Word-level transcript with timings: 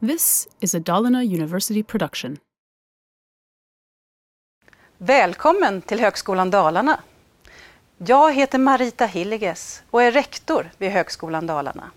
This 0.00 0.48
is 0.60 0.74
a 0.74 0.78
Dalarna 0.78 1.24
University 1.24 1.82
production. 1.82 2.38
Välkommen 4.98 5.82
till 5.82 6.00
Högskolan 6.00 6.50
Dalarna. 6.50 7.00
Jag 7.98 8.32
heter 8.34 8.58
Marita 8.58 9.06
Hilliges 9.06 9.82
och 9.90 10.02
är 10.02 10.12
rektor 10.12 10.70
vid 10.78 10.90
Högskolan 10.90 11.46
Dalarna. 11.46 11.90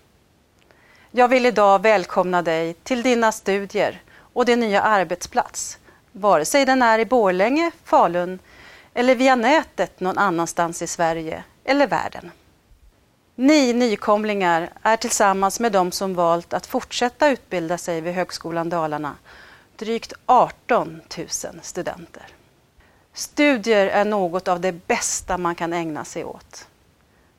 Jag 1.10 1.28
vill 1.28 1.46
idag 1.46 1.82
välkomna 1.82 2.42
dig 2.42 2.74
till 2.74 3.02
dina 3.02 3.32
studier 3.32 4.02
och 4.16 4.44
din 4.44 4.60
nya 4.60 4.82
arbetsplats, 4.82 5.78
vare 6.12 6.44
sig 6.44 6.66
den 6.66 6.82
är 6.82 6.98
i 6.98 7.06
Borlänge, 7.06 7.70
Falun 7.84 8.38
eller 8.94 9.14
via 9.14 9.34
nätet 9.34 10.00
någon 10.00 10.18
annanstans 10.18 10.82
i 10.82 10.86
Sverige 10.86 11.44
eller 11.64 11.86
världen. 11.86 12.30
Ni 13.42 13.72
nykomlingar 13.72 14.70
är 14.82 14.96
tillsammans 14.96 15.60
med 15.60 15.72
de 15.72 15.92
som 15.92 16.14
valt 16.14 16.52
att 16.52 16.66
fortsätta 16.66 17.30
utbilda 17.30 17.78
sig 17.78 18.00
vid 18.00 18.14
Högskolan 18.14 18.68
Dalarna 18.68 19.16
drygt 19.76 20.12
18 20.26 21.00
000 21.18 21.28
studenter. 21.62 22.26
Studier 23.12 23.86
är 23.86 24.04
något 24.04 24.48
av 24.48 24.60
det 24.60 24.72
bästa 24.72 25.38
man 25.38 25.54
kan 25.54 25.72
ägna 25.72 26.04
sig 26.04 26.24
åt. 26.24 26.66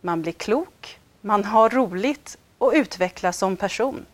Man 0.02 0.22
blir 0.22 0.32
klok, 0.32 1.00
man 1.22 1.44
har 1.44 1.70
roligt 1.70 2.38
och 2.58 2.72
utvecklas 2.76 3.38
som 3.38 3.58
person. 3.58 4.06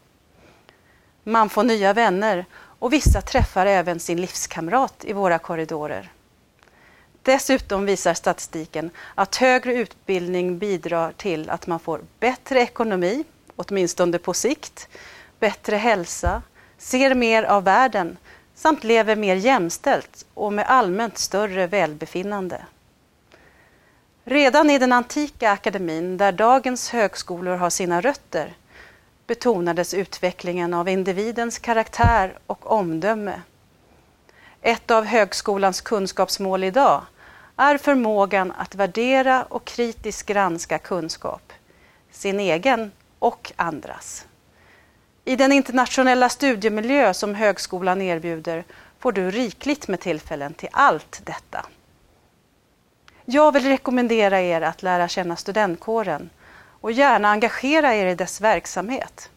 Man 1.23 1.49
får 1.49 1.63
nya 1.63 1.93
vänner 1.93 2.45
och 2.55 2.93
vissa 2.93 3.21
träffar 3.21 3.65
även 3.65 3.99
sin 3.99 4.21
livskamrat 4.21 5.05
i 5.05 5.13
våra 5.13 5.39
korridorer. 5.39 6.11
Dessutom 7.27 7.85
visar 7.85 8.13
statistiken 8.13 8.91
att 9.15 9.35
högre 9.35 9.73
utbildning 9.73 10.57
bidrar 10.57 11.11
till 11.11 11.49
att 11.49 11.67
man 11.67 11.79
får 11.79 12.01
bättre 12.19 12.59
ekonomi, 12.61 13.23
åtminstone 13.55 14.17
på 14.17 14.33
sikt, 14.33 14.87
bättre 15.39 15.75
hälsa, 15.75 16.41
ser 16.77 17.15
mer 17.15 17.43
av 17.43 17.63
världen 17.63 18.17
samt 18.55 18.83
lever 18.83 19.15
mer 19.15 19.35
jämställt 19.35 20.25
och 20.33 20.53
med 20.53 20.65
allmänt 20.67 21.17
större 21.17 21.67
välbefinnande. 21.67 22.65
Redan 24.23 24.69
i 24.69 24.79
den 24.79 24.93
antika 24.93 25.51
akademin, 25.51 26.17
där 26.17 26.31
dagens 26.31 26.89
högskolor 26.89 27.55
har 27.55 27.69
sina 27.69 28.01
rötter, 28.01 28.53
betonades 29.25 29.93
utvecklingen 29.93 30.73
av 30.73 30.89
individens 30.89 31.59
karaktär 31.59 32.37
och 32.47 32.71
omdöme. 32.71 33.41
Ett 34.61 34.91
av 34.91 35.05
högskolans 35.05 35.81
kunskapsmål 35.81 36.63
idag 36.63 37.01
är 37.57 37.77
förmågan 37.77 38.51
att 38.51 38.75
värdera 38.75 39.43
och 39.43 39.65
kritiskt 39.65 40.25
granska 40.25 40.77
kunskap, 40.77 41.53
sin 42.11 42.39
egen 42.39 42.91
och 43.19 43.51
andras. 43.55 44.25
I 45.25 45.35
den 45.35 45.51
internationella 45.51 46.29
studiemiljö 46.29 47.13
som 47.13 47.35
högskolan 47.35 48.01
erbjuder 48.01 48.63
får 48.99 49.11
du 49.11 49.31
rikligt 49.31 49.87
med 49.87 49.99
tillfällen 49.99 50.53
till 50.53 50.69
allt 50.71 51.21
detta. 51.23 51.65
Jag 53.25 53.51
vill 53.51 53.65
rekommendera 53.65 54.41
er 54.41 54.61
att 54.61 54.83
lära 54.83 55.07
känna 55.07 55.35
studentkåren 55.35 56.29
och 56.81 56.91
gärna 56.91 57.29
engagera 57.29 57.95
er 57.95 58.05
i 58.05 58.15
dess 58.15 58.41
verksamhet. 58.41 59.29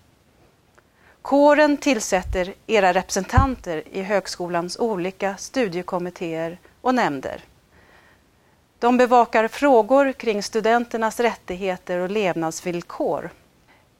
Kåren 1.22 1.76
tillsätter 1.76 2.54
era 2.66 2.92
representanter 2.92 3.82
i 3.92 4.02
högskolans 4.02 4.78
olika 4.78 5.36
studiekommittéer 5.36 6.58
och 6.80 6.94
nämnder. 6.94 7.44
De 8.80 8.96
bevakar 8.96 9.48
frågor 9.48 10.12
kring 10.12 10.42
studenternas 10.42 11.20
rättigheter 11.20 11.98
och 11.98 12.10
levnadsvillkor. 12.10 13.30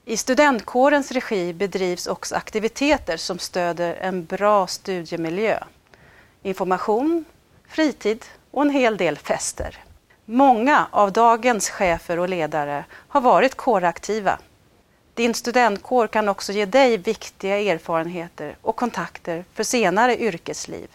I 0.05 0.17
studentkårens 0.17 1.13
regi 1.13 1.53
bedrivs 1.53 2.07
också 2.07 2.35
aktiviteter 2.35 3.17
som 3.17 3.39
stöder 3.39 3.95
en 3.95 4.25
bra 4.25 4.67
studiemiljö. 4.67 5.59
Information, 6.43 7.25
fritid 7.69 8.25
och 8.51 8.63
en 8.63 8.71
hel 8.71 8.97
del 8.97 9.19
fester. 9.19 9.79
Många 10.25 10.87
av 10.91 11.13
dagens 11.13 11.71
chefer 11.71 12.19
och 12.19 12.29
ledare 12.29 12.85
har 13.09 13.21
varit 13.21 13.55
kåraktiva. 13.55 14.39
Din 15.15 15.35
studentkår 15.35 16.07
kan 16.07 16.29
också 16.29 16.53
ge 16.53 16.65
dig 16.65 16.97
viktiga 16.97 17.59
erfarenheter 17.59 18.57
och 18.63 18.77
kontakter 18.77 19.45
för 19.55 19.65
senare 19.65 20.23
yrkesliv. 20.23 20.89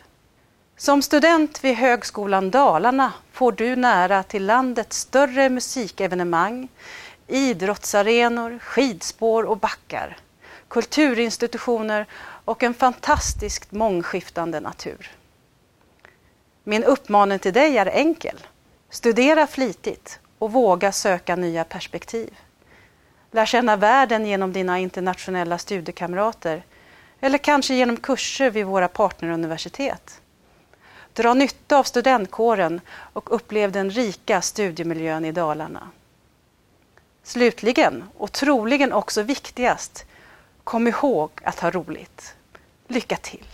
Som 0.78 1.02
student 1.02 1.64
vid 1.64 1.76
Högskolan 1.76 2.52
Dalarna 2.52 3.14
får 3.36 3.52
du 3.52 3.76
nära 3.76 4.24
till 4.24 4.46
landets 4.46 4.98
större 4.98 5.50
musikevenemang, 5.50 6.68
idrottsarenor, 7.28 8.60
skidspår 8.60 9.44
och 9.44 9.58
backar, 9.58 10.18
kulturinstitutioner 10.68 12.06
och 12.46 12.64
en 12.64 12.74
fantastiskt 12.74 13.72
mångskiftande 13.72 14.60
natur. 14.60 15.12
Min 16.64 16.84
uppmaning 16.84 17.40
till 17.40 17.54
dig 17.54 17.78
är 17.78 17.86
enkel. 17.86 18.48
Studera 18.90 19.48
flitigt 19.48 20.20
och 20.40 20.52
våga 20.52 20.92
söka 20.92 21.36
nya 21.36 21.64
perspektiv. 21.64 22.34
Lär 23.32 23.46
känna 23.46 23.76
världen 23.76 24.26
genom 24.26 24.54
dina 24.54 24.80
internationella 24.80 25.58
studiekamrater 25.58 26.64
eller 27.20 27.38
kanske 27.38 27.74
genom 27.74 27.98
kurser 27.98 28.50
vid 28.50 28.66
våra 28.66 28.88
partneruniversitet. 28.88 30.22
Dra 31.16 31.34
nytta 31.34 31.78
av 31.78 31.84
studentkåren 31.84 32.82
och 33.14 33.36
upplev 33.36 33.72
den 33.72 33.90
rika 33.90 34.42
studiemiljön 34.42 35.26
i 35.26 35.32
Dalarna. 35.32 35.90
Slutligen, 37.24 38.04
och 38.18 38.32
troligen 38.32 38.94
också 38.94 39.22
viktigast, 39.22 40.06
kom 40.64 40.88
ihåg 40.88 41.30
att 41.44 41.60
ha 41.60 41.72
roligt. 41.72 42.36
Lycka 42.88 43.16
till! 43.16 43.46